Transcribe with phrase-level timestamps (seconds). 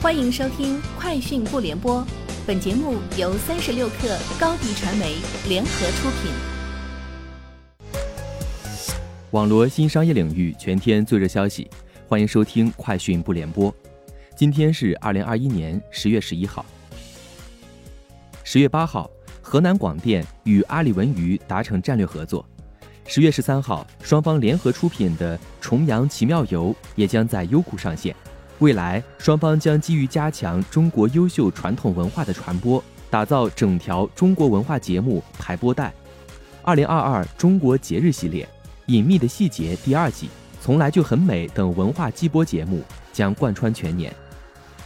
[0.00, 2.00] 欢迎收听《快讯不联播》，
[2.46, 5.16] 本节目由三十六克高低传媒
[5.48, 6.30] 联合出品。
[9.32, 11.68] 网罗新商业领域全天最热消息，
[12.06, 13.72] 欢迎收听《快讯不联播》。
[14.36, 16.64] 今天是二零二一年十月十一号。
[18.44, 19.10] 十月八号，
[19.42, 22.48] 河南广电与阿里文娱达成战略合作。
[23.04, 28.14] 十月十三号，双方联合出品的《重阳奇妙游》也将在优酷上线。
[28.60, 35.94] 未来，双方将基于加强中国优秀传统文化的传播，打造整条中国文化节目排播带。
[36.62, 38.44] 二零二二中国节日系列
[38.86, 40.26] 《隐秘的细节》第二季
[40.60, 44.12] 《从来就很美》等文化季播节目将贯穿全年。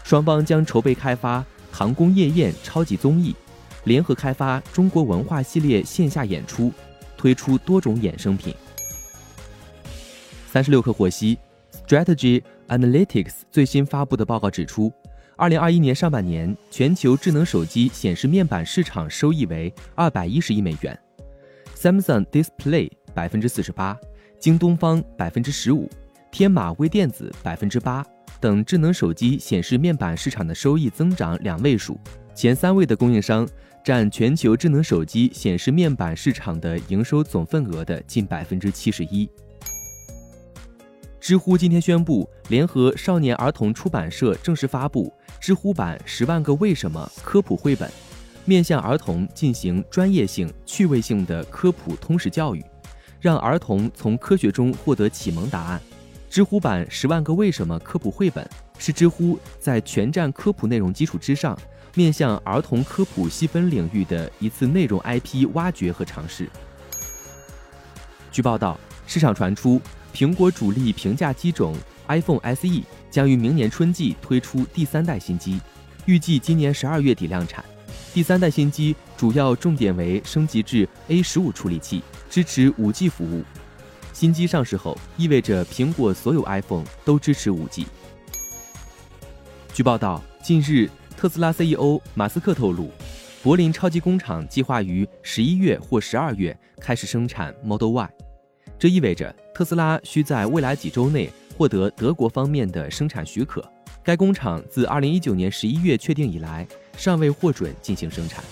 [0.04, 1.40] 双方将筹备开发
[1.72, 3.34] 《唐宫夜宴》超级综艺，
[3.84, 6.70] 联合开发中国文化系列线下演出，
[7.16, 8.54] 推出多种衍生品。
[10.52, 11.38] 三十六氪获悉
[11.86, 12.42] ，Strategy。
[12.68, 14.90] Analytics 最新发布的报告指出，
[15.36, 20.98] 二零二一年上半年全球智能手机显示面板市场收益为二百一十亿美元
[21.76, 23.98] ，Samsung Display 百分之四十八，
[24.38, 25.86] 京东方百分之十五，
[26.30, 28.02] 天马微电子百分之八
[28.40, 32.00] 等智能手机显示面板市场的收益增长两位数，
[32.34, 33.46] 前三位的供应商
[33.84, 39.28] 占全球智能手机显示面板市场的营收总份额的近百分之七十一。
[41.22, 47.88] 知乎今天宣布，联合少年儿童出版社正式发布知乎版《十万个为什么》科普绘本，
[48.44, 52.64] 面向儿童进行专业性、趣味性的科普通识教育，
[53.20, 55.80] 让儿童从科学中获得启蒙答案。
[56.28, 58.44] 知乎版《十万个为什么》科普绘本
[58.76, 61.56] 是知乎在全站科普内容基础之上，
[61.94, 66.50] 面向儿童科普细分领域的一次内容 IP 挖掘和尝试。
[68.32, 68.76] 据报道，
[69.06, 69.80] 市场传出。
[70.12, 71.74] 苹果主力平价机种
[72.08, 75.58] iPhone SE 将于明年春季推出第三代新机，
[76.04, 77.64] 预计今年十二月底量产。
[78.12, 83.42] 第三代新机主要重点为升级至 A 十五处理器，支持五 G 服务。
[84.12, 87.86] 新机上市后，意味着苹果所有 iPhone 都支持五 G。
[89.72, 92.90] 据报道，近日特斯拉 CEO 马斯克透露，
[93.42, 98.10] 柏林超级工厂计划于十一月或十二月开始生产 Model Y。
[98.82, 103.64] 这意味着特斯拉需在未来几周内获得德国方面的生产许可。
[104.02, 106.66] 该工厂自2019年11月确定以来，
[106.96, 108.42] 尚未获准进行生产。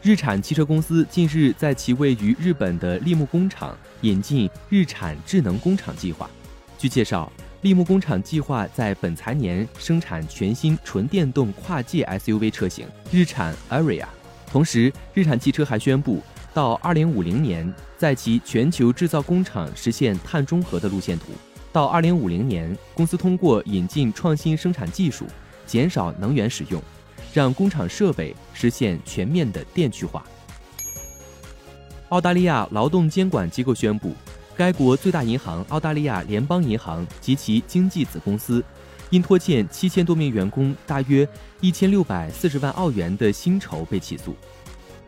[0.00, 6.30] 日产汽车公司近日在其位于日本的立木工厂引进日产智能工厂计划。
[6.78, 14.06] 据介绍，立木工厂计划在本财年生产全新纯电动跨界 SUV 车型日产 Aria。
[14.50, 16.22] 同时，日产汽车还宣布。
[16.54, 21.32] 到二零五零年，在其全球制造工厂实现碳中和的路线图。
[21.72, 25.26] 到二零五零年，公司通过引进创新生产技术，
[25.66, 26.80] 减少能源使用，
[27.32, 30.24] 让工厂设备实现全面的电气化。
[32.10, 34.12] 澳大利亚劳动监管机构宣布，
[34.56, 38.62] 该国最大银行澳大利亚联邦银行及其经纪子公司，
[39.10, 41.28] 因拖欠七千多名员工大约
[41.60, 44.36] 一千六百四十万澳元的薪酬被起诉。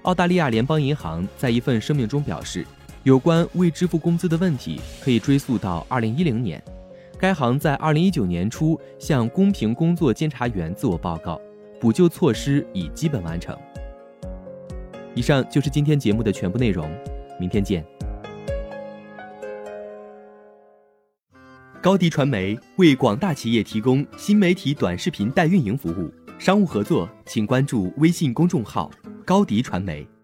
[0.07, 2.65] 澳大利亚联邦银行在一份声明中表示，
[3.03, 6.63] 有关未支付工资的问题可以追溯到2010年。
[7.19, 11.41] 该行在2019年初向公平工作监察员自我报告，
[11.81, 13.57] 补救措施已基本完成。
[15.13, 16.89] 以上就是今天节目的全部内容，
[17.41, 17.85] 明天见。
[21.83, 28.89] 高迪传媒为广大企业提供新媒体短视频代运营服务，商务合作请关注微信公众号。
[29.27, 30.16] 高迪传媒。